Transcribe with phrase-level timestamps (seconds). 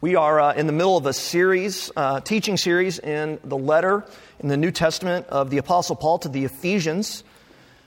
[0.00, 4.04] We are uh, in the middle of a series, uh, teaching series in the letter
[4.38, 7.24] in the New Testament of the Apostle Paul to the Ephesians.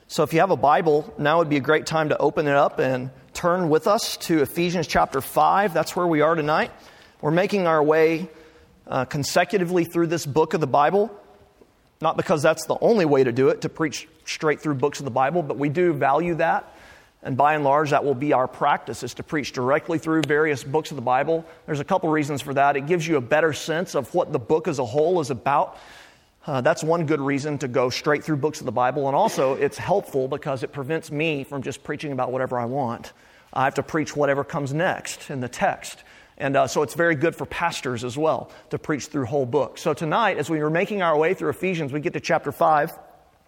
[0.10, 2.54] So if you have a Bible, now would be a great time to open it
[2.54, 5.74] up and turn with us to Ephesians chapter 5.
[5.74, 6.72] That's where we are tonight.
[7.22, 8.28] We're making our way
[8.88, 11.18] uh, consecutively through this book of the Bible,
[12.02, 15.06] not because that's the only way to do it, to preach straight through books of
[15.06, 16.76] the Bible, but we do value that.
[17.24, 20.64] And by and large, that will be our practice, is to preach directly through various
[20.64, 21.46] books of the Bible.
[21.68, 22.76] There's a couple reasons for that.
[22.76, 25.78] It gives you a better sense of what the book as a whole is about.
[26.48, 29.06] Uh, that's one good reason to go straight through books of the Bible.
[29.08, 33.14] And also, it's helpful because it prevents me from just preaching about whatever I want.
[33.54, 36.04] I have to preach whatever comes next in the text.
[36.40, 39.82] And uh, so it's very good for pastors as well to preach through whole books.
[39.82, 42.98] So tonight, as we were making our way through Ephesians, we get to chapter 5,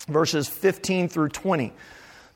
[0.07, 1.73] verses 15 through 20.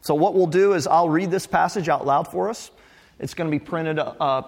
[0.07, 2.71] So, what we'll do is I'll read this passage out loud for us.
[3.19, 4.43] It's going to be printed, uh,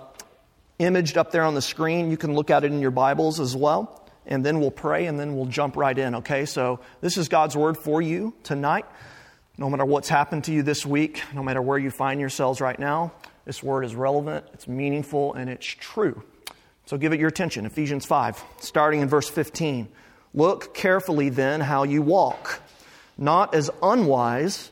[0.78, 2.10] imaged up there on the screen.
[2.10, 4.10] You can look at it in your Bibles as well.
[4.26, 6.46] And then we'll pray and then we'll jump right in, okay?
[6.46, 8.86] So, this is God's word for you tonight.
[9.58, 12.80] No matter what's happened to you this week, no matter where you find yourselves right
[12.80, 13.12] now,
[13.44, 16.24] this word is relevant, it's meaningful, and it's true.
[16.86, 17.66] So, give it your attention.
[17.66, 19.90] Ephesians 5, starting in verse 15.
[20.34, 22.62] Look carefully then how you walk,
[23.18, 24.72] not as unwise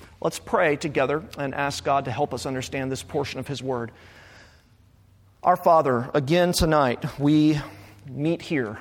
[0.23, 3.91] Let's pray together and ask God to help us understand this portion of His Word.
[5.41, 7.59] Our Father, again tonight, we
[8.07, 8.77] meet here.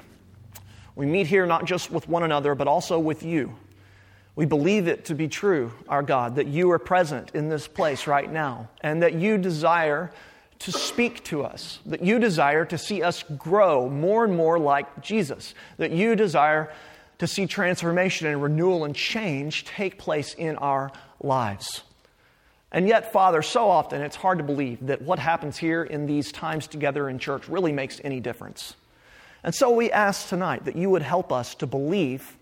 [0.94, 3.56] We meet here not just with one another, but also with you.
[4.36, 8.06] We believe it to be true, our God, that you are present in this place
[8.06, 10.12] right now, and that you desire
[10.58, 15.00] to speak to us, that you desire to see us grow more and more like
[15.00, 16.70] Jesus, that you desire
[17.16, 21.82] to see transformation and renewal and change take place in our lives.
[22.72, 26.30] And yet, Father, so often it's hard to believe that what happens here in these
[26.30, 28.74] times together in church really makes any difference.
[29.42, 32.36] And so we ask tonight that you would help us to believe,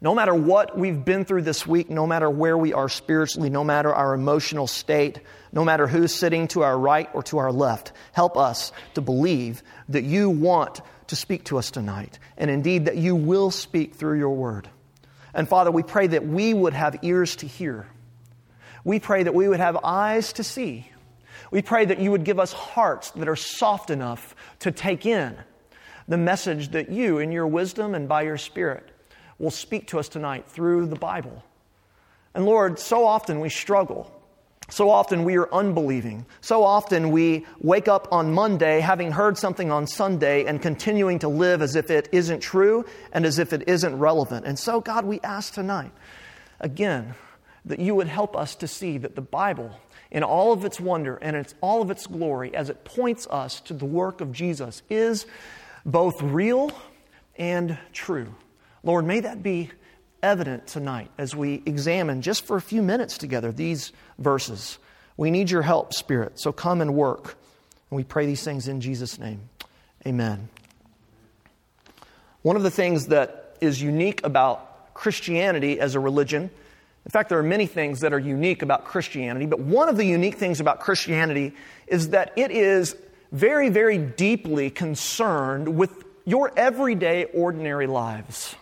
[0.00, 3.64] no matter what we've been through this week, no matter where we are spiritually, no
[3.64, 5.20] matter our emotional state,
[5.52, 9.62] no matter who's sitting to our right or to our left, help us to believe
[9.88, 14.18] that you want to speak to us tonight, and indeed that you will speak through
[14.18, 14.68] your word.
[15.36, 17.86] And Father, we pray that we would have ears to hear.
[18.84, 20.90] We pray that we would have eyes to see.
[21.50, 25.36] We pray that you would give us hearts that are soft enough to take in
[26.08, 28.88] the message that you, in your wisdom and by your Spirit,
[29.38, 31.44] will speak to us tonight through the Bible.
[32.34, 34.10] And Lord, so often we struggle
[34.68, 36.26] so often we are unbelieving.
[36.40, 41.28] So often we wake up on Monday having heard something on Sunday and continuing to
[41.28, 44.44] live as if it isn't true and as if it isn't relevant.
[44.44, 45.92] And so, God, we ask tonight,
[46.58, 47.14] again,
[47.64, 49.70] that you would help us to see that the Bible,
[50.10, 53.60] in all of its wonder and its, all of its glory, as it points us
[53.62, 55.26] to the work of Jesus, is
[55.84, 56.72] both real
[57.36, 58.34] and true.
[58.82, 59.70] Lord, may that be
[60.22, 64.78] evident tonight as we examine just for a few minutes together these verses.
[65.16, 67.36] We need your help, Spirit, so come and work.
[67.90, 69.48] And we pray these things in Jesus' name.
[70.06, 70.48] Amen.
[72.42, 76.50] One of the things that is unique about Christianity as a religion,
[77.04, 80.04] in fact, there are many things that are unique about Christianity, but one of the
[80.04, 81.54] unique things about Christianity
[81.86, 82.96] is that it is
[83.32, 88.56] very, very deeply concerned with your everyday, ordinary lives.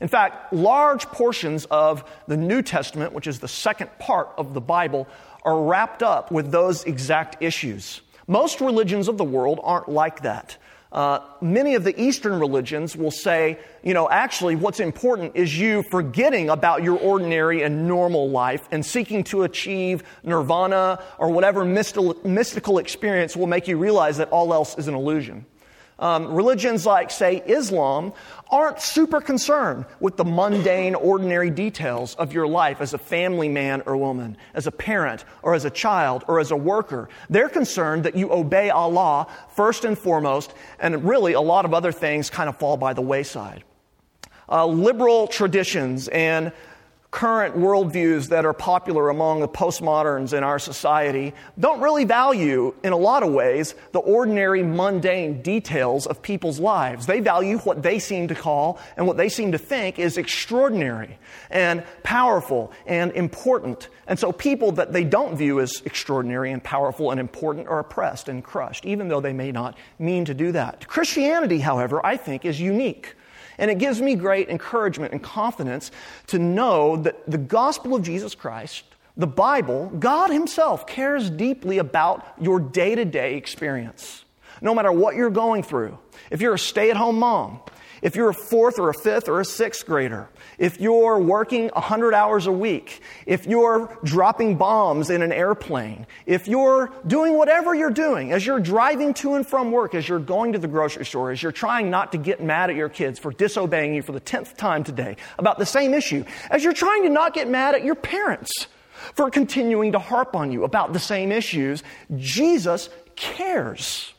[0.00, 4.60] In fact, large portions of the New Testament, which is the second part of the
[4.60, 5.08] Bible,
[5.42, 8.02] are wrapped up with those exact issues.
[8.26, 10.58] Most religions of the world aren't like that.
[10.92, 15.82] Uh, many of the Eastern religions will say, you know, actually, what's important is you
[15.90, 22.16] forgetting about your ordinary and normal life and seeking to achieve nirvana or whatever mystical,
[22.24, 25.44] mystical experience will make you realize that all else is an illusion.
[25.98, 28.12] Um, religions like, say, Islam
[28.50, 33.82] aren't super concerned with the mundane, ordinary details of your life as a family man
[33.86, 37.08] or woman, as a parent, or as a child, or as a worker.
[37.30, 41.92] They're concerned that you obey Allah first and foremost, and really a lot of other
[41.92, 43.64] things kind of fall by the wayside.
[44.50, 46.52] Uh, liberal traditions and
[47.16, 52.92] current worldviews that are popular among the postmoderns in our society don't really value, in
[52.92, 57.06] a lot of ways, the ordinary, mundane details of people's lives.
[57.06, 61.18] They value what they seem to call and what they seem to think is extraordinary
[61.48, 63.88] and powerful and important.
[64.06, 68.28] And so people that they don't view as extraordinary and powerful and important are oppressed
[68.28, 70.86] and crushed, even though they may not mean to do that.
[70.86, 73.14] Christianity, however, I think is unique.
[73.58, 75.90] And it gives me great encouragement and confidence
[76.28, 78.84] to know that the gospel of Jesus Christ,
[79.16, 84.24] the Bible, God Himself cares deeply about your day to day experience.
[84.60, 85.98] No matter what you're going through,
[86.30, 87.60] if you're a stay at home mom,
[88.06, 92.14] if you're a fourth or a fifth or a sixth grader, if you're working 100
[92.14, 97.90] hours a week, if you're dropping bombs in an airplane, if you're doing whatever you're
[97.90, 101.32] doing, as you're driving to and from work, as you're going to the grocery store,
[101.32, 104.20] as you're trying not to get mad at your kids for disobeying you for the
[104.20, 107.82] 10th time today about the same issue, as you're trying to not get mad at
[107.82, 108.68] your parents
[109.14, 111.82] for continuing to harp on you about the same issues,
[112.16, 114.12] Jesus cares.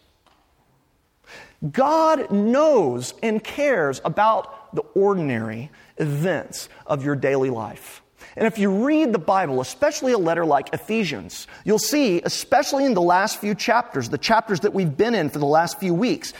[1.72, 8.02] God knows and cares about the ordinary events of your daily life.
[8.36, 12.94] And if you read the Bible, especially a letter like Ephesians, you'll see, especially in
[12.94, 16.34] the last few chapters, the chapters that we've been in for the last few weeks,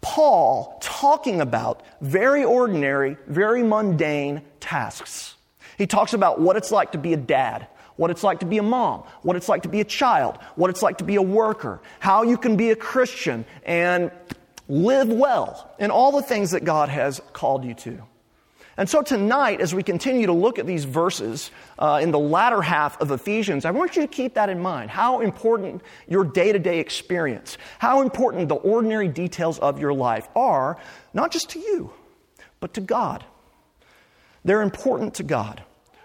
[0.00, 5.34] Paul talking about very ordinary, very mundane tasks.
[5.78, 7.66] He talks about what it's like to be a dad,
[7.96, 10.70] what it's like to be a mom, what it's like to be a child, what
[10.70, 14.12] it's like to be a worker, how you can be a Christian and
[14.68, 18.02] live well in all the things that God has called you to.
[18.76, 22.62] And so tonight, as we continue to look at these verses uh, in the latter
[22.62, 24.90] half of Ephesians, I want you to keep that in mind.
[24.90, 30.26] How important your day to day experience, how important the ordinary details of your life
[30.34, 30.78] are,
[31.12, 31.92] not just to you,
[32.60, 33.24] but to God.
[34.44, 35.62] They're important to God.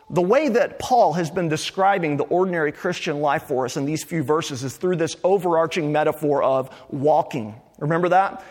[0.10, 4.04] The way that Paul has been describing the ordinary Christian life for us in these
[4.04, 7.56] few verses is through this overarching metaphor of walking.
[7.80, 8.44] Remember that?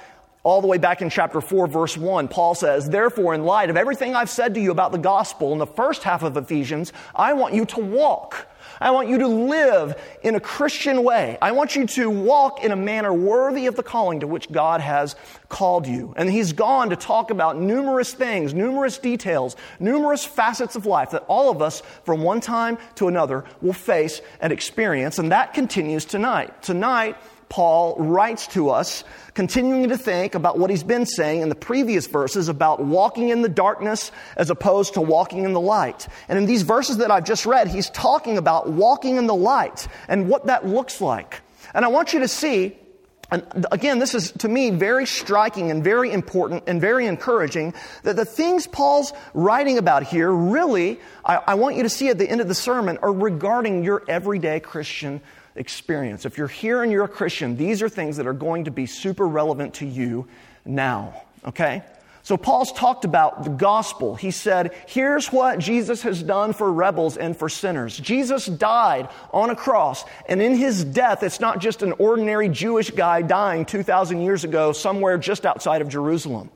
[0.46, 3.76] all the way back in chapter 4, verse 1, Paul says, Therefore, in light of
[3.76, 7.32] everything I've said to you about the gospel in the first half of Ephesians, I
[7.32, 8.46] want you to walk.
[8.81, 11.37] I want you to live in a Christian way.
[11.43, 14.81] I want you to walk in a manner worthy of the calling to which God
[14.81, 15.17] has
[15.49, 16.14] called you.
[16.17, 21.25] And he's gone to talk about numerous things, numerous details, numerous facets of life that
[21.26, 25.19] all of us from one time to another will face and experience.
[25.19, 26.62] And that continues tonight.
[26.62, 27.17] Tonight,
[27.48, 29.04] Paul writes to us,
[29.34, 33.43] continuing to think about what he's been saying in the previous verses about walking in
[33.43, 36.08] the darkness as opposed to walking in the light.
[36.28, 39.87] And in these verses that I've just read, he's talking about walking in the light
[40.08, 41.40] and what that looks like.
[41.75, 42.76] And I want you to see
[43.31, 48.14] and again, this is to me very striking and very important and very encouraging that
[48.14, 52.28] the things Paul's writing about here really, I, I, want you to see at the
[52.28, 55.20] end of the sermon, are regarding your everyday Christian
[55.56, 56.25] experience.
[56.25, 58.87] If you're here and you're a Christian, these are things that are going to be
[58.87, 60.26] super relevant to you
[60.64, 61.82] now, okay?
[62.23, 64.17] So Paul's talked about the gospel.
[64.17, 67.97] He said, here's what Jesus has done for rebels and for sinners.
[67.97, 72.91] Jesus died on a cross, and in his death, it's not just an ordinary Jewish
[72.91, 76.50] guy dying 2,000 years ago somewhere just outside of Jerusalem.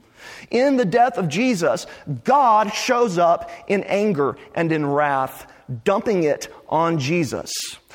[0.51, 1.87] In the death of Jesus,
[2.25, 5.51] God shows up in anger and in wrath,
[5.85, 7.53] dumping it on Jesus.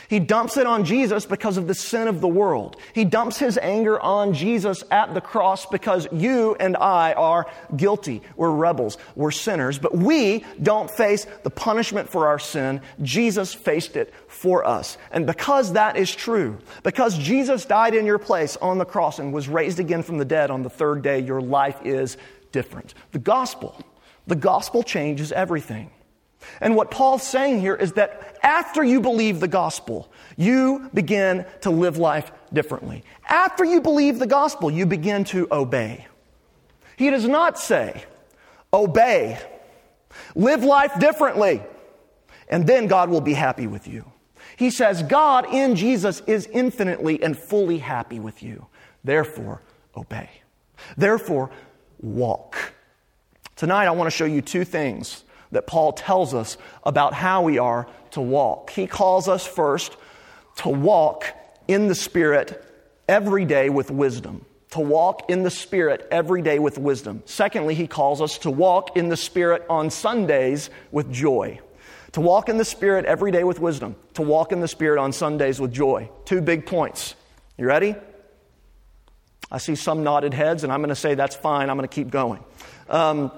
[0.09, 2.77] He dumps it on Jesus because of the sin of the world.
[2.93, 8.21] He dumps his anger on Jesus at the cross because you and I are guilty.
[8.35, 8.97] We're rebels.
[9.15, 9.79] We're sinners.
[9.79, 12.81] But we don't face the punishment for our sin.
[13.01, 14.97] Jesus faced it for us.
[15.11, 19.33] And because that is true, because Jesus died in your place on the cross and
[19.33, 22.17] was raised again from the dead on the third day, your life is
[22.51, 22.93] different.
[23.11, 23.79] The gospel,
[24.27, 25.89] the gospel changes everything.
[26.61, 31.69] And what Paul's saying here is that after you believe the gospel, you begin to
[31.69, 33.03] live life differently.
[33.27, 36.07] After you believe the gospel, you begin to obey.
[36.97, 38.03] He does not say,
[38.73, 39.39] obey,
[40.35, 41.61] live life differently,
[42.49, 44.11] and then God will be happy with you.
[44.57, 48.67] He says, God in Jesus is infinitely and fully happy with you.
[49.03, 49.61] Therefore,
[49.97, 50.29] obey.
[50.95, 51.51] Therefore,
[51.99, 52.73] walk.
[53.55, 55.24] Tonight, I want to show you two things
[55.55, 58.69] that Paul tells us about how we are to walk.
[58.69, 59.97] He calls us first
[60.57, 61.25] to walk
[61.67, 62.63] in the Spirit
[63.07, 64.45] every day with wisdom.
[64.71, 67.23] To walk in the Spirit every day with wisdom.
[67.25, 71.59] Secondly, he calls us to walk in the Spirit on Sundays with joy.
[72.13, 73.95] To walk in the Spirit every day with wisdom.
[74.13, 76.09] To walk in the Spirit on Sundays with joy.
[76.25, 77.15] Two big points.
[77.57, 77.95] You ready?
[79.51, 81.69] I see some nodded heads, and I'm going to say that's fine.
[81.69, 82.43] I'm going to keep going.
[82.89, 83.31] Um,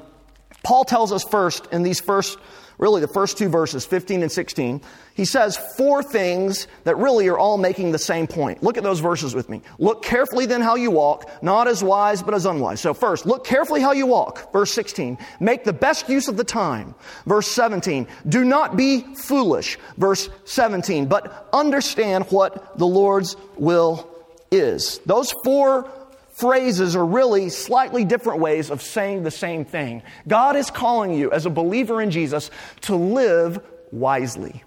[0.67, 2.37] Paul tells us first in these first,
[2.77, 4.81] really the first two verses, 15 and 16,
[5.13, 8.61] he says four things that really are all making the same point.
[8.61, 9.61] Look at those verses with me.
[9.79, 12.81] Look carefully then how you walk, not as wise, but as unwise.
[12.81, 14.51] So first, look carefully how you walk.
[14.51, 15.17] Verse 16.
[15.39, 16.95] Make the best use of the time.
[17.25, 18.05] Verse 17.
[18.27, 19.79] Do not be foolish.
[19.95, 21.05] Verse 17.
[21.05, 24.05] But understand what the Lord's will
[24.51, 24.99] is.
[25.05, 25.89] Those four
[26.37, 30.03] phrases are really slightly different ways of saying the same thing.
[30.27, 32.51] God is calling you as a believer in Jesus
[32.81, 33.59] to live
[33.91, 34.63] wisely,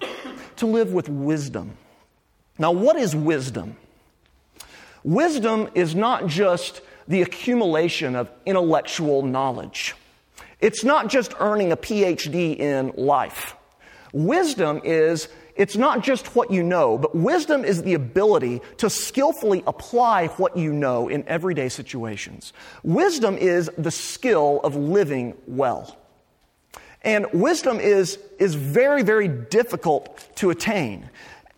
[0.56, 1.76] to live with wisdom.
[2.58, 3.76] Now, what is wisdom?
[5.04, 9.94] Wisdom is not just the accumulation of intellectual knowledge.
[10.60, 13.54] It's not just earning a PhD in life.
[14.12, 19.62] Wisdom is it's not just what you know, but wisdom is the ability to skillfully
[19.66, 22.52] apply what you know in everyday situations.
[22.82, 25.96] Wisdom is the skill of living well.
[27.02, 31.08] And wisdom is, is very, very difficult to attain,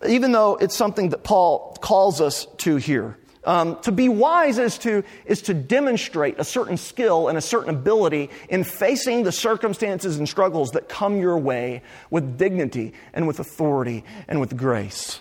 [0.09, 3.19] even though it's something that Paul calls us to here.
[3.45, 7.71] Um, to be wise is to, is to demonstrate a certain skill and a certain
[7.71, 13.41] ability in facing the circumstances and struggles that come your way with dignity and with
[13.41, 15.21] authority and with grace.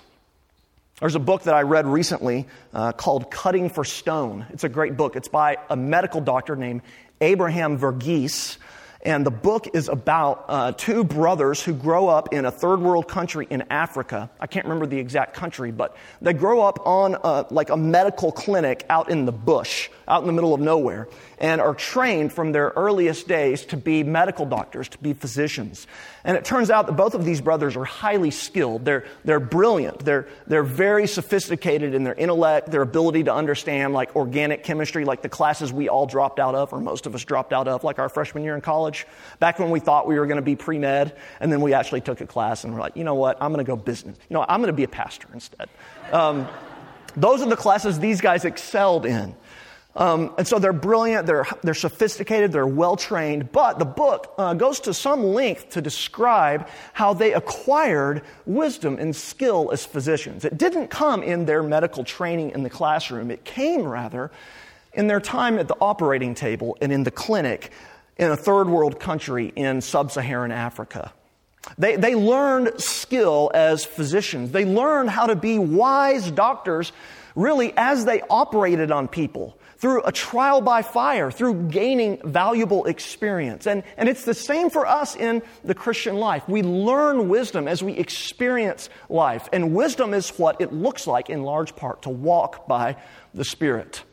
[0.99, 4.45] There's a book that I read recently uh, called Cutting for Stone.
[4.51, 5.15] It's a great book.
[5.15, 6.83] It's by a medical doctor named
[7.21, 8.57] Abraham Verghese.
[9.03, 13.07] And the book is about uh, two brothers who grow up in a third world
[13.07, 14.29] country in Africa.
[14.39, 17.77] I can't remember the exact country, but they grow up on a, uh, like a
[17.77, 21.07] medical clinic out in the bush, out in the middle of nowhere
[21.41, 25.87] and are trained from their earliest days to be medical doctors, to be physicians.
[26.23, 28.85] And it turns out that both of these brothers are highly skilled.
[28.85, 30.05] They're, they're brilliant.
[30.05, 35.23] They're, they're very sophisticated in their intellect, their ability to understand like organic chemistry, like
[35.23, 37.97] the classes we all dropped out of, or most of us dropped out of, like
[37.97, 38.90] our freshman year in college.
[39.39, 42.01] Back when we thought we were going to be pre med, and then we actually
[42.01, 44.17] took a class and we're like, you know what, I'm going to go business.
[44.29, 45.69] You know, I'm going to be a pastor instead.
[46.11, 46.47] Um,
[47.15, 49.35] those are the classes these guys excelled in.
[49.95, 54.53] Um, and so they're brilliant, they're, they're sophisticated, they're well trained, but the book uh,
[54.53, 60.45] goes to some length to describe how they acquired wisdom and skill as physicians.
[60.45, 64.31] It didn't come in their medical training in the classroom, it came rather
[64.93, 67.71] in their time at the operating table and in the clinic
[68.17, 71.13] in a third world country in sub Saharan Africa.
[71.77, 76.91] They, they learned skill as physicians, they learned how to be wise doctors
[77.35, 83.65] really as they operated on people through a trial by fire, through gaining valuable experience.
[83.65, 86.47] And, and it's the same for us in the Christian life.
[86.47, 89.49] We learn wisdom as we experience life.
[89.51, 92.95] And wisdom is what it looks like in large part to walk by
[93.33, 94.03] the Spirit.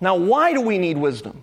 [0.00, 1.42] Now, why do we need wisdom?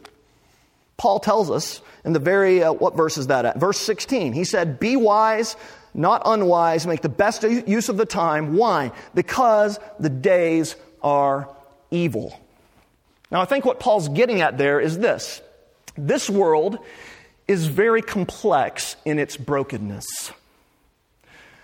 [1.02, 3.60] Paul tells us in the very, uh, what verse is that at?
[3.60, 4.34] Verse 16.
[4.34, 5.56] He said, Be wise,
[5.96, 8.56] not unwise, make the best use of the time.
[8.56, 8.92] Why?
[9.16, 11.50] Because the days are
[11.90, 12.40] evil.
[13.32, 15.42] Now, I think what Paul's getting at there is this
[15.98, 16.78] this world
[17.48, 20.32] is very complex in its brokenness.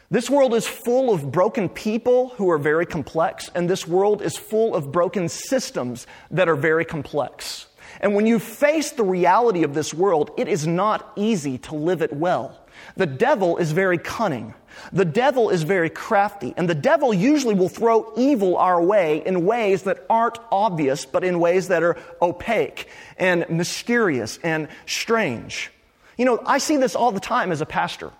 [0.10, 4.36] This world is full of broken people who are very complex, and this world is
[4.36, 7.67] full of broken systems that are very complex.
[8.00, 12.02] And when you face the reality of this world, it is not easy to live
[12.02, 12.58] it well.
[12.96, 14.54] The devil is very cunning.
[14.94, 19.46] The devil is very crafty, and the devil usually will throw evil our way in
[19.46, 22.88] ways that aren't obvious, but in ways that are opaque
[23.18, 25.72] and mysterious and strange.
[26.18, 28.12] You know, I see this all the time as a pastor.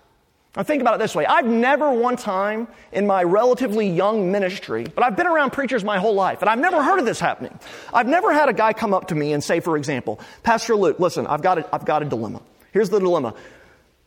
[0.56, 4.84] Now, think about it this way I've never one time in my relatively young ministry,
[4.84, 7.58] but I've been around preachers my whole life, and I've never heard of this happening.
[7.92, 10.98] I've never had a guy come up to me and say, for example, Pastor Luke,
[10.98, 12.42] listen, I've got a, I've got a dilemma.
[12.72, 13.34] Here's the dilemma.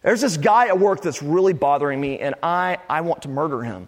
[0.02, 3.62] There's this guy at work that's really bothering me, and I, I want to murder
[3.62, 3.88] him.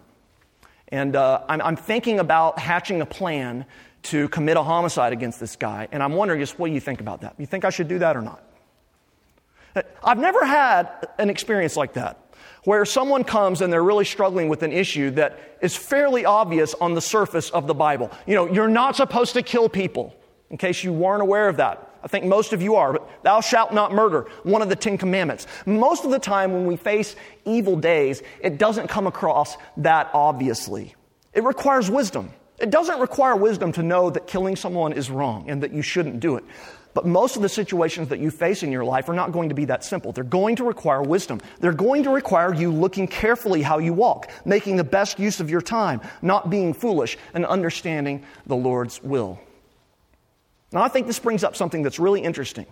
[0.88, 3.66] And uh, I'm, I'm thinking about hatching a plan
[4.04, 7.00] to commit a homicide against this guy, and I'm wondering just what do you think
[7.00, 7.34] about that?
[7.36, 8.42] You think I should do that or not?
[10.04, 12.23] I've never had an experience like that
[12.64, 16.94] where someone comes and they're really struggling with an issue that is fairly obvious on
[16.94, 18.10] the surface of the Bible.
[18.26, 20.14] You know, you're not supposed to kill people,
[20.50, 21.90] in case you weren't aware of that.
[22.02, 24.98] I think most of you are, but thou shalt not murder, one of the Ten
[24.98, 25.46] Commandments.
[25.64, 27.16] Most of the time when we face
[27.46, 30.94] evil days, it doesn't come across that obviously.
[31.32, 32.30] It requires wisdom.
[32.64, 36.18] It doesn't require wisdom to know that killing someone is wrong and that you shouldn't
[36.18, 36.44] do it.
[36.94, 39.54] But most of the situations that you face in your life are not going to
[39.54, 40.12] be that simple.
[40.12, 41.42] They're going to require wisdom.
[41.60, 45.50] They're going to require you looking carefully how you walk, making the best use of
[45.50, 49.38] your time, not being foolish, and understanding the Lord's will.
[50.72, 52.64] Now, I think this brings up something that's really interesting.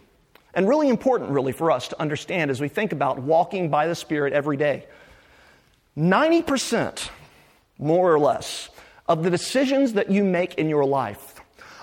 [0.54, 3.94] and really important, really, for us to understand as we think about walking by the
[3.94, 4.87] Spirit every day.
[5.96, 7.08] 90%,
[7.78, 8.68] more or less,
[9.09, 11.40] of the decisions that you make in your life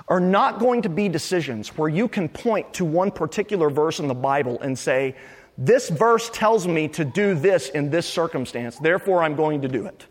[0.07, 4.07] are not going to be decisions where you can point to one particular verse in
[4.07, 5.15] the Bible and say,
[5.57, 9.85] This verse tells me to do this in this circumstance, therefore I'm going to do
[9.85, 10.05] it.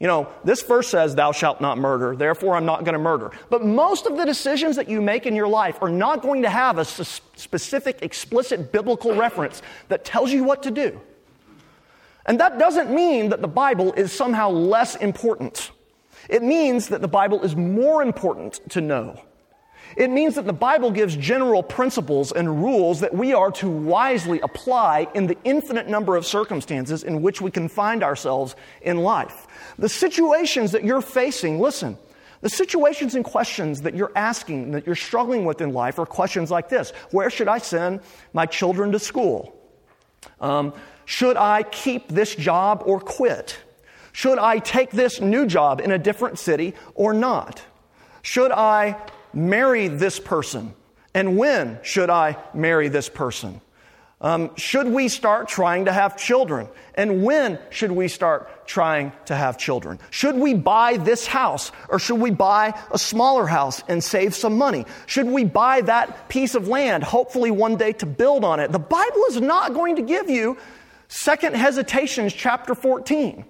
[0.00, 3.30] You know, this verse says, Thou shalt not murder, therefore I'm not going to murder.
[3.48, 6.50] But most of the decisions that you make in your life are not going to
[6.50, 11.00] have a specific, explicit biblical reference that tells you what to do.
[12.26, 15.70] And that doesn't mean that the Bible is somehow less important.
[16.28, 19.20] It means that the Bible is more important to know.
[19.96, 24.40] It means that the Bible gives general principles and rules that we are to wisely
[24.40, 29.46] apply in the infinite number of circumstances in which we can find ourselves in life.
[29.78, 31.98] The situations that you're facing, listen,
[32.40, 36.50] the situations and questions that you're asking, that you're struggling with in life, are questions
[36.50, 38.00] like this Where should I send
[38.32, 39.54] my children to school?
[40.40, 40.72] Um,
[41.04, 43.58] should I keep this job or quit?
[44.12, 47.62] Should I take this new job in a different city or not?
[48.22, 48.96] Should I
[49.32, 50.74] marry this person?
[51.14, 53.60] And when should I marry this person?
[54.22, 56.68] Um, should we start trying to have children?
[56.94, 59.98] And when should we start trying to have children?
[60.10, 64.56] Should we buy this house or should we buy a smaller house and save some
[64.56, 64.86] money?
[65.06, 68.70] Should we buy that piece of land, hopefully one day to build on it?
[68.70, 70.56] The Bible is not going to give you
[71.08, 73.44] Second Hesitations chapter 14.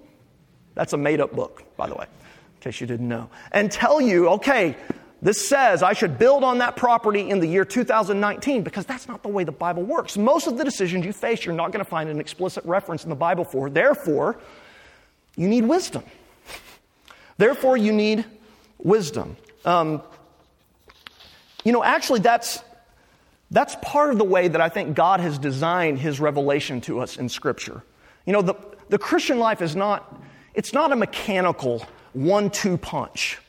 [0.75, 3.29] That's a made up book, by the way, in case you didn't know.
[3.51, 4.75] And tell you, okay,
[5.21, 9.23] this says I should build on that property in the year 2019 because that's not
[9.23, 10.17] the way the Bible works.
[10.17, 13.09] Most of the decisions you face, you're not going to find an explicit reference in
[13.09, 13.69] the Bible for.
[13.69, 14.37] Therefore,
[15.37, 16.03] you need wisdom.
[17.37, 18.25] Therefore, you need
[18.79, 19.37] wisdom.
[19.65, 20.01] Um,
[21.63, 22.61] you know, actually, that's,
[23.49, 27.15] that's part of the way that I think God has designed his revelation to us
[27.17, 27.81] in Scripture.
[28.25, 28.55] You know, the,
[28.89, 30.21] the Christian life is not
[30.53, 33.39] it's not a mechanical one two punch.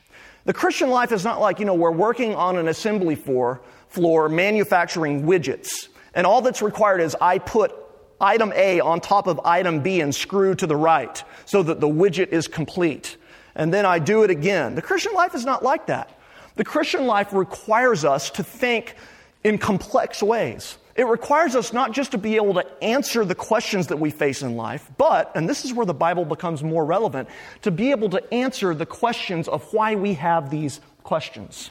[0.45, 4.29] The Christian life is not like, you know, we're working on an assembly floor, floor
[4.29, 7.73] manufacturing widgets, and all that's required is I put
[8.21, 11.87] item A on top of item B and screw to the right so that the
[11.87, 13.17] widget is complete.
[13.55, 14.75] And then I do it again.
[14.75, 16.19] The Christian life is not like that.
[16.55, 18.95] The Christian life requires us to think
[19.43, 20.77] in complex ways.
[20.95, 24.41] It requires us not just to be able to answer the questions that we face
[24.41, 27.27] in life, but, and this is where the Bible becomes more relevant,
[27.63, 31.69] to be able to answer the questions of why we have these questions.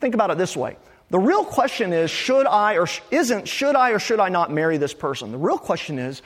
[0.00, 0.76] Think about it this way.
[1.10, 4.76] The real question is, should I or isn't, should I or should I not marry
[4.76, 5.30] this person?
[5.30, 6.20] The real question is,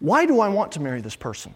[0.00, 1.54] why do I want to marry this person?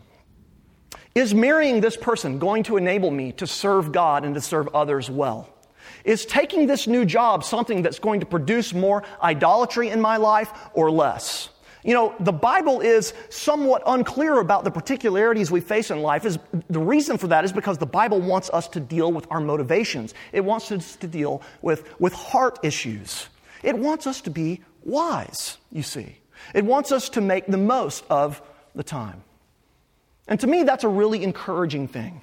[1.17, 5.11] Is marrying this person going to enable me to serve God and to serve others
[5.11, 5.49] well?
[6.05, 10.53] Is taking this new job something that's going to produce more idolatry in my life
[10.75, 11.49] or less?
[11.87, 16.25] You know, the Bible is somewhat unclear about the particularities we face in life.
[16.25, 16.37] Is,
[16.68, 20.12] the reason for that is because the Bible wants us to deal with our motivations.
[20.33, 23.29] It wants us to deal with, with heart issues.
[23.62, 26.16] It wants us to be wise, you see.
[26.55, 28.42] It wants us to make the most of
[28.75, 29.22] the time.
[30.27, 32.20] And to me, that's a really encouraging thing.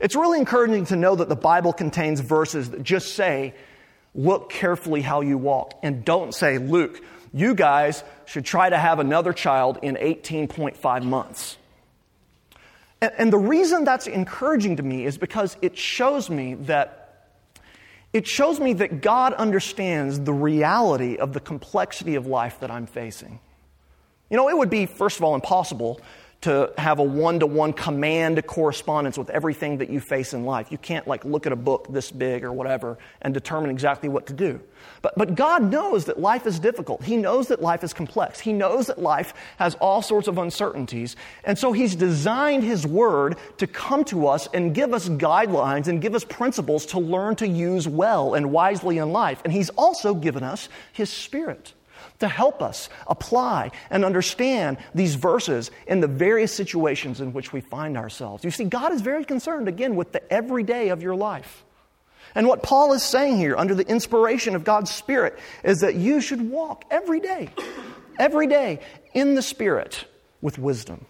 [0.00, 3.54] It's really encouraging to know that the Bible contains verses that just say,
[4.14, 8.98] look carefully how you walk, and don't say, Luke, you guys should try to have
[9.00, 11.56] another child in 18.5 months.
[13.00, 17.04] And, and the reason that's encouraging to me is because it shows me that
[18.12, 22.86] it shows me that God understands the reality of the complexity of life that I'm
[22.86, 23.38] facing.
[24.30, 26.00] You know, it would be, first of all, impossible
[26.40, 30.70] to have a one to one command correspondence with everything that you face in life.
[30.70, 34.26] You can't like look at a book this big or whatever and determine exactly what
[34.26, 34.60] to do.
[35.02, 37.02] But, but God knows that life is difficult.
[37.02, 38.38] He knows that life is complex.
[38.38, 41.16] He knows that life has all sorts of uncertainties.
[41.42, 46.00] And so He's designed His Word to come to us and give us guidelines and
[46.00, 49.40] give us principles to learn to use well and wisely in life.
[49.42, 51.74] And He's also given us His Spirit
[52.20, 57.60] to help us apply and understand these verses in the various situations in which we
[57.60, 58.44] find ourselves.
[58.44, 61.64] You see, God is very concerned, again, with the everyday of your life.
[62.34, 66.20] And what Paul is saying here, under the inspiration of God's Spirit, is that you
[66.20, 67.50] should walk every day,
[68.18, 68.80] every day
[69.14, 70.04] in the Spirit
[70.40, 71.06] with wisdom.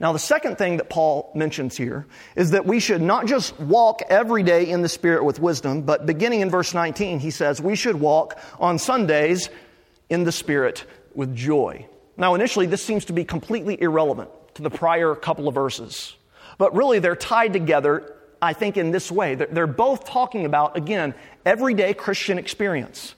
[0.00, 4.02] Now, the second thing that Paul mentions here is that we should not just walk
[4.08, 7.74] every day in the Spirit with wisdom, but beginning in verse 19, he says we
[7.74, 9.48] should walk on Sundays
[10.10, 11.86] in the Spirit with joy.
[12.16, 16.16] Now, initially, this seems to be completely irrelevant to the prior couple of verses,
[16.58, 19.34] but really they're tied together, I think, in this way.
[19.36, 21.14] They're both talking about, again,
[21.46, 23.14] everyday Christian experience.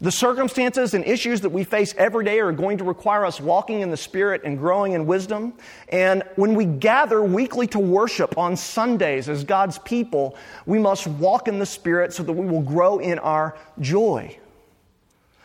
[0.00, 3.80] The circumstances and issues that we face every day are going to require us walking
[3.80, 5.54] in the Spirit and growing in wisdom.
[5.88, 11.46] And when we gather weekly to worship on Sundays as God's people, we must walk
[11.46, 14.36] in the Spirit so that we will grow in our joy.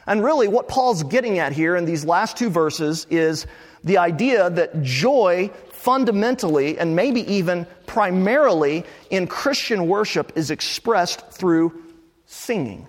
[0.09, 3.45] And really, what Paul's getting at here in these last two verses is
[3.83, 11.83] the idea that joy fundamentally and maybe even primarily in Christian worship is expressed through
[12.25, 12.87] singing.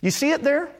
[0.00, 0.70] You see it there?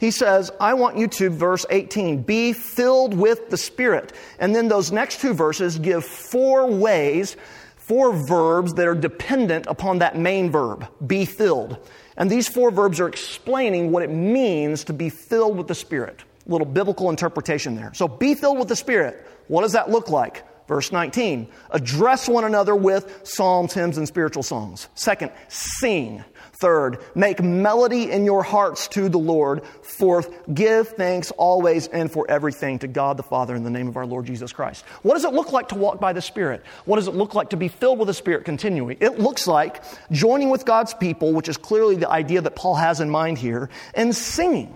[0.00, 4.12] He says, I want you to, verse 18, be filled with the Spirit.
[4.40, 7.36] And then those next two verses give four ways,
[7.76, 11.78] four verbs that are dependent upon that main verb, be filled.
[12.16, 16.22] And these four verbs are explaining what it means to be filled with the Spirit.
[16.46, 17.92] A little biblical interpretation there.
[17.94, 19.26] So be filled with the Spirit.
[19.48, 20.44] What does that look like?
[20.66, 24.88] Verse 19, address one another with psalms, hymns, and spiritual songs.
[24.94, 26.24] Second, sing.
[26.60, 29.62] Third, make melody in your hearts to the Lord.
[29.82, 33.96] Fourth, give thanks always and for everything to God the Father in the name of
[33.96, 34.84] our Lord Jesus Christ.
[35.02, 36.64] What does it look like to walk by the Spirit?
[36.86, 38.96] What does it look like to be filled with the Spirit continually?
[39.00, 43.00] It looks like joining with God's people, which is clearly the idea that Paul has
[43.00, 44.74] in mind here, and singing.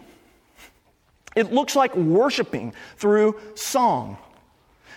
[1.35, 4.19] It looks like worshiping through song.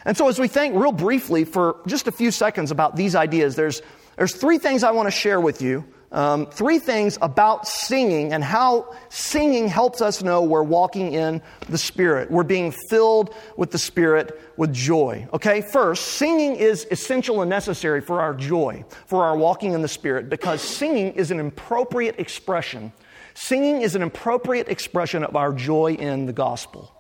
[0.06, 3.56] And so, as we think real briefly for just a few seconds about these ideas,
[3.56, 3.82] there's,
[4.18, 8.44] there's three things I want to share with you um, three things about singing and
[8.44, 12.30] how singing helps us know we're walking in the Spirit.
[12.30, 15.28] We're being filled with the Spirit with joy.
[15.34, 19.88] Okay, first, singing is essential and necessary for our joy, for our walking in the
[19.88, 22.94] Spirit, because singing is an appropriate expression.
[23.34, 26.93] Singing is an appropriate expression of our joy in the gospel.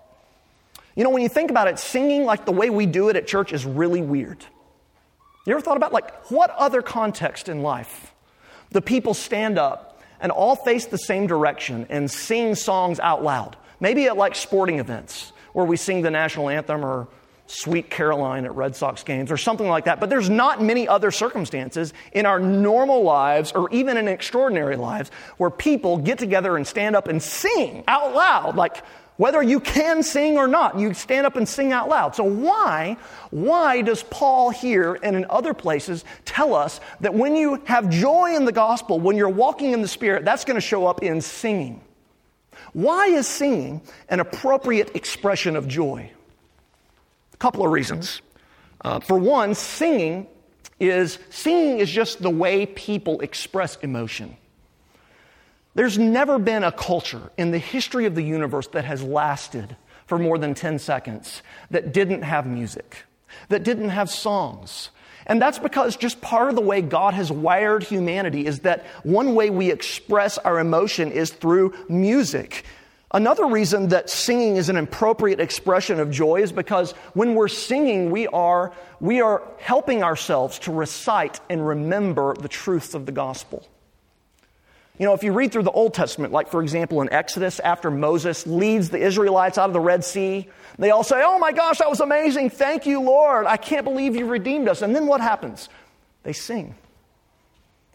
[0.96, 3.28] You know, when you think about it, singing like the way we do it at
[3.28, 4.46] church is really weird.
[5.46, 8.14] You ever thought about like what other context in life
[8.72, 13.58] the people stand up and all face the same direction and sing songs out loud.
[13.80, 17.08] Maybe at like sporting events where we sing the national anthem or
[17.46, 20.00] Sweet Caroline at Red Sox games or something like that.
[20.00, 25.12] But there's not many other circumstances in our normal lives or even in extraordinary lives
[25.38, 28.78] where people get together and stand up and sing out loud like
[29.18, 32.16] whether you can sing or not, you stand up and sing out loud.
[32.16, 32.98] So why,
[33.30, 38.36] why does Paul here and in other places tell us that when you have joy
[38.36, 41.22] in the gospel, when you're walking in the Spirit, that's going to show up in
[41.22, 41.82] singing?
[42.74, 46.10] Why is singing an appropriate expression of joy?
[47.34, 48.22] A couple of reasons.
[48.82, 50.28] Uh, for one, singing
[50.80, 54.36] is singing is just the way people express emotion.
[55.76, 60.20] There's never been a culture in the history of the universe that has lasted for
[60.20, 62.98] more than 10 seconds that didn't have music,
[63.50, 64.90] that didn't have songs.
[65.26, 69.36] And that's because just part of the way God has wired humanity is that one
[69.36, 72.66] way we express our emotion is through music.
[73.12, 78.12] Another reason that singing is an appropriate expression of joy is because when we're singing,
[78.12, 83.68] we are, we are helping ourselves to recite and remember the truths of the gospel.
[85.00, 87.90] You know, if you read through the Old Testament, like for example in Exodus, after
[87.90, 91.80] Moses leads the Israelites out of the Red Sea, they all say, Oh my gosh,
[91.80, 92.52] that was amazing.
[92.52, 93.48] Thank you, Lord.
[93.48, 94.84] I can't believe you redeemed us.
[94.84, 95.68] And then what happens?
[96.22, 96.76] They sing.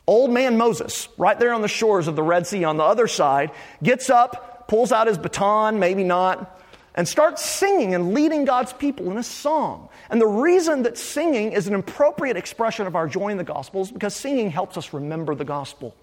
[0.08, 3.06] Old man Moses, right there on the shores of the Red Sea on the other
[3.06, 6.60] side, gets up, pulls out his baton, maybe not,
[6.96, 9.88] and starts singing and leading God's people in a song.
[10.10, 13.82] And the reason that singing is an appropriate expression of our joy in the gospel
[13.82, 15.94] is because singing helps us remember the gospel.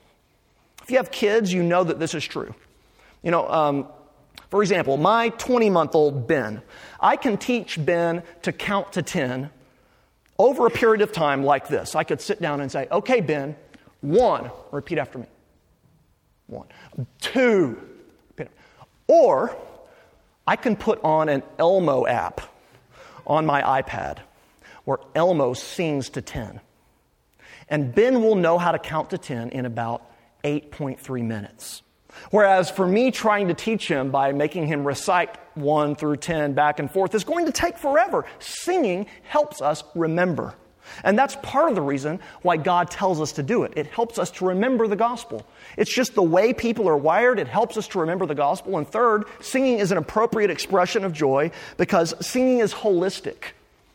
[0.85, 2.53] If you have kids, you know that this is true.
[3.23, 3.87] You know, um,
[4.51, 6.61] for example, my 20 month old Ben,
[6.99, 9.49] I can teach Ben to count to 10
[10.37, 11.95] over a period of time like this.
[11.95, 13.55] I could sit down and say, okay, Ben,
[14.01, 15.25] one, repeat after me.
[16.45, 16.67] One,
[17.19, 17.81] two,
[19.07, 19.57] or
[20.45, 22.41] I can put on an Elmo app
[23.25, 24.19] on my iPad
[24.83, 26.61] where Elmo sings to 10.
[27.69, 30.11] And Ben will know how to count to 10 in about
[30.45, 31.81] 8.3 minutes.
[32.31, 36.79] Whereas for me, trying to teach him by making him recite 1 through 10 back
[36.79, 38.25] and forth is going to take forever.
[38.39, 40.53] Singing helps us remember.
[41.03, 43.73] And that's part of the reason why God tells us to do it.
[43.75, 45.45] It helps us to remember the gospel.
[45.77, 47.39] It's just the way people are wired.
[47.39, 48.77] It helps us to remember the gospel.
[48.77, 53.53] And third, singing is an appropriate expression of joy because singing is holistic.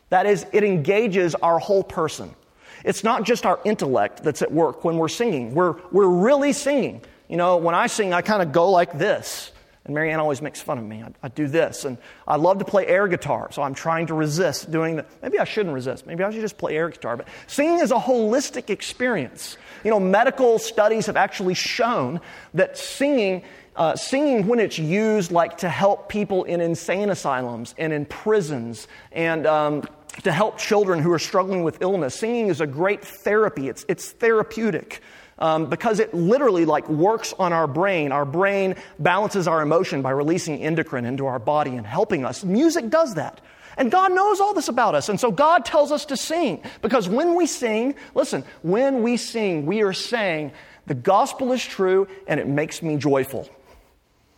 [0.09, 2.35] That is, it engages our whole person.
[2.83, 5.53] It's not just our intellect that's at work when we're singing.
[5.53, 7.01] We're, we're really singing.
[7.27, 9.51] You know, when I sing, I kind of go like this.
[9.85, 11.01] And Marianne always makes fun of me.
[11.01, 11.85] I, I, do this.
[11.85, 15.07] And I love to play air guitar, so I'm trying to resist doing that.
[15.23, 16.05] Maybe I shouldn't resist.
[16.05, 17.17] Maybe I should just play air guitar.
[17.17, 19.57] But singing is a holistic experience.
[19.83, 22.21] You know, medical studies have actually shown
[22.53, 23.43] that singing,
[23.75, 28.87] uh, singing when it's used like to help people in insane asylums and in prisons
[29.11, 29.83] and um,
[30.23, 33.69] to help children who are struggling with illness, singing is a great therapy.
[33.69, 35.01] It's, it's therapeutic
[35.39, 38.11] um, because it literally like works on our brain.
[38.11, 42.43] Our brain balances our emotion by releasing endocrine into our body and helping us.
[42.43, 43.41] Music does that.
[43.77, 45.09] And God knows all this about us.
[45.09, 49.65] And so God tells us to sing because when we sing, listen, when we sing,
[49.65, 50.51] we are saying,
[50.87, 53.49] the gospel is true and it makes me joyful.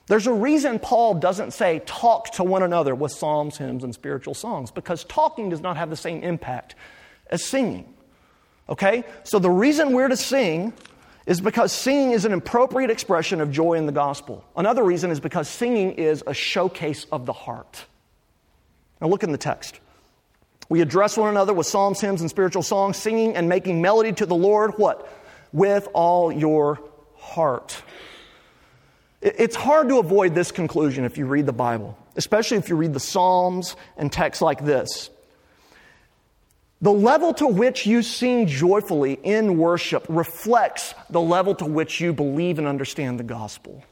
[0.07, 4.33] There's a reason Paul doesn't say talk to one another with psalms, hymns, and spiritual
[4.33, 6.75] songs because talking does not have the same impact
[7.27, 7.93] as singing.
[8.67, 9.03] Okay?
[9.23, 10.73] So the reason we're to sing
[11.25, 14.43] is because singing is an appropriate expression of joy in the gospel.
[14.57, 17.85] Another reason is because singing is a showcase of the heart.
[18.99, 19.79] Now look in the text.
[20.67, 24.25] We address one another with psalms, hymns, and spiritual songs, singing and making melody to
[24.25, 25.07] the Lord, what?
[25.53, 26.81] With all your
[27.15, 27.81] heart.
[29.23, 32.93] It's hard to avoid this conclusion if you read the Bible, especially if you read
[32.93, 35.09] the Psalms and texts like this.
[36.81, 42.11] The level to which you sing joyfully in worship reflects the level to which you
[42.11, 43.85] believe and understand the gospel.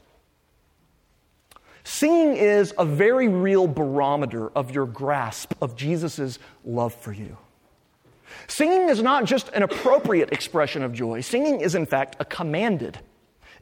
[1.82, 7.38] Singing is a very real barometer of your grasp of Jesus' love for you.
[8.48, 12.98] Singing is not just an appropriate expression of joy, singing is, in fact, a commanded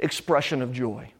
[0.01, 1.13] expression of joy.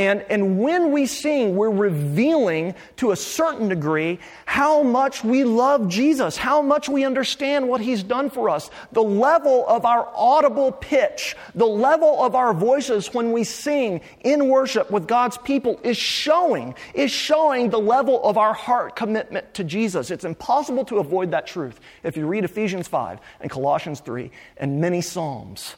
[0.00, 5.88] And, and when we sing, we're revealing to a certain degree how much we love
[5.88, 8.70] Jesus, how much we understand what He's done for us.
[8.92, 14.48] The level of our audible pitch, the level of our voices when we sing in
[14.48, 19.64] worship with God's people is showing, is showing the level of our heart commitment to
[19.64, 20.10] Jesus.
[20.10, 24.80] It's impossible to avoid that truth if you read Ephesians 5 and Colossians 3 and
[24.80, 25.76] many Psalms.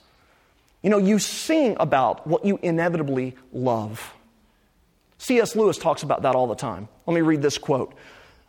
[0.82, 4.14] You know, you sing about what you inevitably love.
[5.18, 5.54] C.S.
[5.54, 6.88] Lewis talks about that all the time.
[7.06, 7.94] Let me read this quote.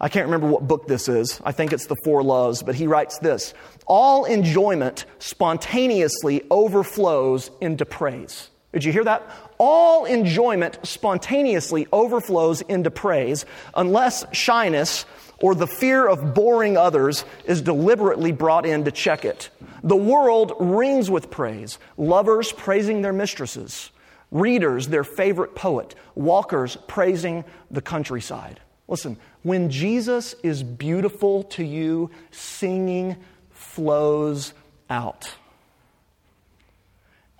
[0.01, 1.39] I can't remember what book this is.
[1.45, 3.53] I think it's The Four Loves, but he writes this
[3.85, 8.49] All enjoyment spontaneously overflows into praise.
[8.73, 9.29] Did you hear that?
[9.59, 15.05] All enjoyment spontaneously overflows into praise unless shyness
[15.43, 19.49] or the fear of boring others is deliberately brought in to check it.
[19.83, 21.79] The world rings with praise.
[21.97, 23.91] Lovers praising their mistresses,
[24.31, 28.61] readers their favorite poet, walkers praising the countryside.
[28.87, 33.17] Listen, when Jesus is beautiful to you, singing
[33.51, 34.53] flows
[34.89, 35.29] out.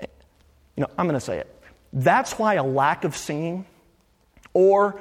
[0.02, 0.08] You
[0.76, 1.64] know, I'm going to say it.
[1.94, 3.66] That's why a lack of singing
[4.54, 5.00] or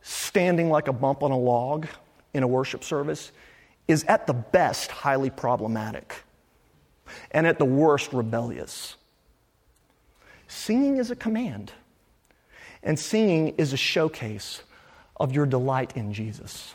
[0.00, 1.86] standing like a bump on a log
[2.34, 3.32] in a worship service
[3.88, 6.14] is at the best highly problematic
[7.30, 8.96] and at the worst rebellious.
[10.46, 11.72] Singing is a command,
[12.82, 14.62] and singing is a showcase
[15.16, 16.74] of your delight in Jesus.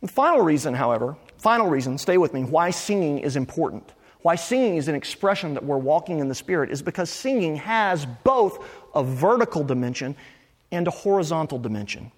[0.00, 4.76] The final reason, however, final reason, stay with me, why singing is important, why singing
[4.76, 9.02] is an expression that we're walking in the Spirit, is because singing has both a
[9.02, 10.16] vertical dimension
[10.70, 12.10] and a horizontal dimension.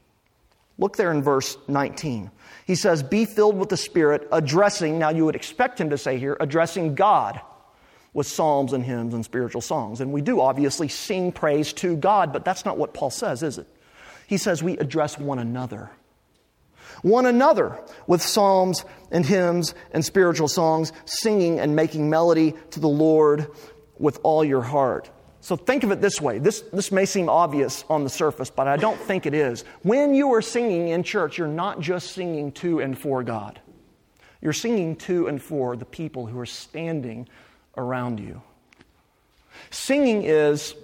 [0.79, 2.31] Look there in verse 19.
[2.67, 6.19] He says, Be filled with the Spirit, addressing, now you would expect him to say
[6.19, 7.41] here, addressing God
[8.13, 10.01] with psalms and hymns and spiritual songs.
[10.01, 13.59] And we do obviously sing praise to God, but that's not what Paul says, is
[13.59, 13.67] it?
[14.27, 15.91] He says we address one another.
[17.03, 22.89] One another with psalms and hymns and spiritual songs, singing and making melody to the
[22.89, 23.49] Lord
[23.99, 25.11] with all your heart.
[25.45, 26.39] So think of it this way.
[26.39, 29.63] This, this may seem obvious on the surface, but I don't think it is.
[29.83, 33.61] When you are singing in church, you're not just singing to and for God,
[34.41, 37.29] you're singing to and for the people who are standing
[37.77, 38.41] around you.
[39.69, 40.75] Singing is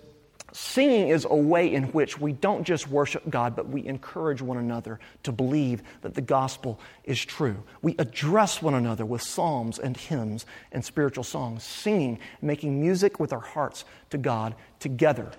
[0.52, 4.58] Singing is a way in which we don't just worship God, but we encourage one
[4.58, 7.62] another to believe that the gospel is true.
[7.82, 13.32] We address one another with psalms and hymns and spiritual songs, singing, making music with
[13.32, 15.30] our hearts to God together.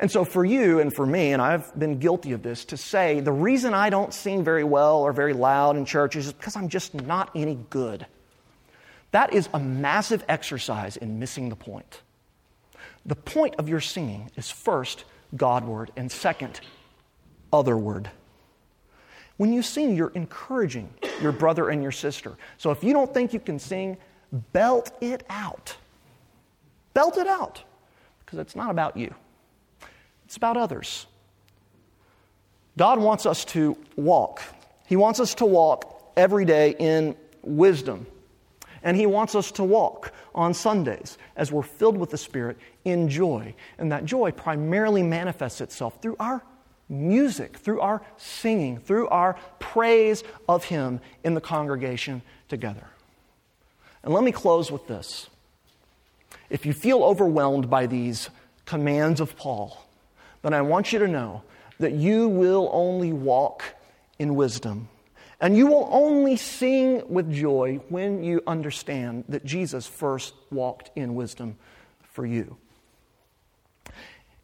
[0.00, 3.20] And so, for you and for me, and I've been guilty of this, to say
[3.20, 6.68] the reason I don't sing very well or very loud in church is because I'm
[6.68, 8.06] just not any good.
[9.10, 12.02] That is a massive exercise in missing the point.
[13.08, 16.60] The point of your singing is first Godward and second
[17.50, 18.10] otherward.
[19.38, 20.90] When you sing, you're encouraging
[21.22, 22.36] your brother and your sister.
[22.58, 23.96] So if you don't think you can sing,
[24.52, 25.74] belt it out.
[26.92, 27.62] Belt it out
[28.20, 29.14] because it's not about you,
[30.26, 31.06] it's about others.
[32.76, 34.42] God wants us to walk.
[34.86, 38.06] He wants us to walk every day in wisdom.
[38.82, 43.08] And He wants us to walk on Sundays as we're filled with the Spirit in
[43.08, 43.54] joy.
[43.78, 46.42] And that joy primarily manifests itself through our
[46.88, 52.86] music, through our singing, through our praise of Him in the congregation together.
[54.02, 55.28] And let me close with this.
[56.50, 58.30] If you feel overwhelmed by these
[58.64, 59.84] commands of Paul,
[60.42, 61.42] then I want you to know
[61.78, 63.64] that you will only walk
[64.18, 64.88] in wisdom.
[65.40, 71.14] And you will only sing with joy when you understand that Jesus first walked in
[71.14, 71.56] wisdom
[72.02, 72.56] for you.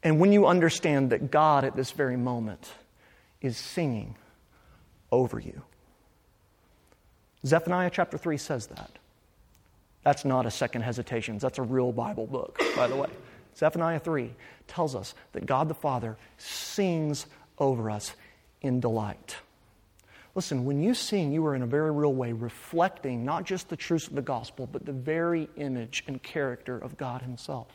[0.03, 2.73] And when you understand that God at this very moment
[3.41, 4.15] is singing
[5.11, 5.63] over you.
[7.45, 8.91] Zephaniah chapter 3 says that.
[10.03, 11.39] That's not a second hesitation.
[11.39, 13.09] That's a real Bible book, by the way.
[13.57, 14.33] Zephaniah 3
[14.67, 17.27] tells us that God the Father sings
[17.59, 18.15] over us
[18.61, 19.37] in delight.
[20.35, 23.77] Listen, when you sing, you are in a very real way reflecting not just the
[23.77, 27.69] truths of the gospel, but the very image and character of God Himself.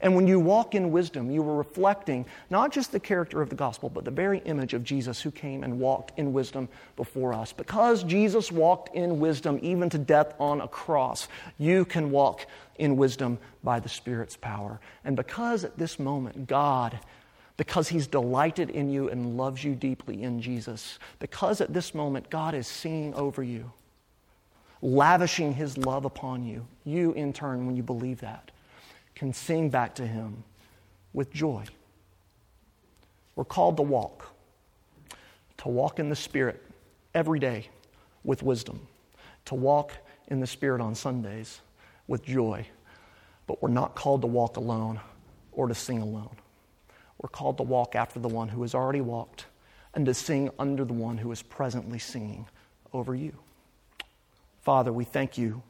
[0.00, 3.54] And when you walk in wisdom, you are reflecting not just the character of the
[3.54, 7.52] gospel, but the very image of Jesus who came and walked in wisdom before us.
[7.52, 12.46] Because Jesus walked in wisdom even to death on a cross, you can walk
[12.78, 14.80] in wisdom by the Spirit's power.
[15.04, 16.98] And because at this moment, God
[17.60, 20.98] because He's delighted in you and loves you deeply in Jesus.
[21.18, 23.70] Because at this moment, God is singing over you,
[24.80, 26.66] lavishing His love upon you.
[26.84, 28.50] You, in turn, when you believe that,
[29.14, 30.42] can sing back to Him
[31.12, 31.66] with joy.
[33.36, 34.34] We're called to walk,
[35.58, 36.64] to walk in the Spirit
[37.12, 37.68] every day
[38.24, 38.80] with wisdom,
[39.44, 39.92] to walk
[40.28, 41.60] in the Spirit on Sundays
[42.08, 42.66] with joy.
[43.46, 44.98] But we're not called to walk alone
[45.52, 46.36] or to sing alone.
[47.20, 49.44] We're called to walk after the one who has already walked
[49.94, 52.46] and to sing under the one who is presently singing
[52.94, 53.36] over you.
[54.62, 55.62] Father, we thank you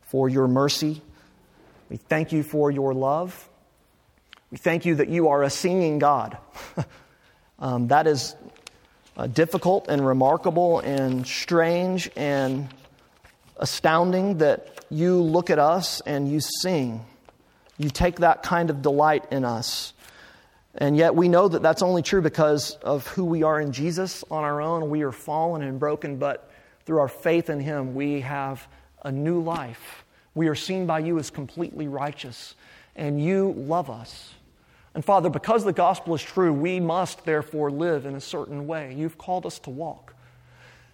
[0.00, 1.00] for your mercy.
[1.88, 3.48] We thank you for your love.
[4.50, 6.36] We thank you that you are a singing God.
[7.60, 8.34] um, that is
[9.16, 12.68] uh, difficult and remarkable and strange and
[13.56, 17.04] astounding that you look at us and you sing.
[17.76, 19.92] You take that kind of delight in us.
[20.74, 24.24] And yet we know that that's only true because of who we are in Jesus
[24.30, 24.90] on our own.
[24.90, 26.50] We are fallen and broken, but
[26.84, 28.66] through our faith in Him, we have
[29.02, 30.04] a new life.
[30.34, 32.54] We are seen by you as completely righteous,
[32.94, 34.34] and you love us.
[34.94, 38.94] And Father, because the gospel is true, we must therefore live in a certain way.
[38.94, 40.14] You've called us to walk.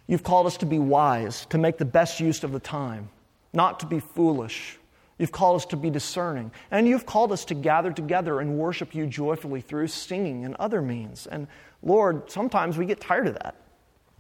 [0.07, 3.09] You've called us to be wise, to make the best use of the time,
[3.53, 4.79] not to be foolish,
[5.19, 6.51] You've called us to be discerning.
[6.71, 10.83] And you've called us to gather together and worship you joyfully through singing and other
[10.83, 11.27] means.
[11.27, 11.47] And
[11.83, 13.55] Lord, sometimes we get tired of that.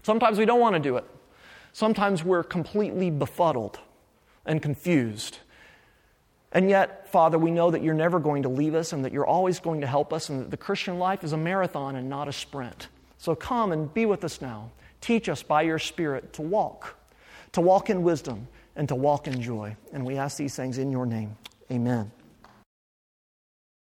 [0.03, 1.05] Sometimes we don't want to do it.
[1.73, 3.81] Sometimes we're completely befuddled
[4.47, 5.39] and confused.
[6.53, 9.27] And yet, Father, we know that you're never going to leave us and that you're
[9.27, 12.29] always going to help us and that the Christian life is a marathon and not
[12.29, 12.87] a sprint.
[13.19, 14.71] So come and be with us now.
[15.01, 16.97] Teach us by your Spirit to walk,
[17.53, 18.47] to walk in wisdom
[18.77, 19.77] and to walk in joy.
[19.93, 21.37] And we ask these things in your name.
[21.71, 22.11] Amen.